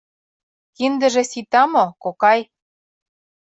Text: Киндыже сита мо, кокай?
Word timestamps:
Киндыже 0.75 1.23
сита 1.31 1.63
мо, 1.73 1.85
кокай? 2.03 2.39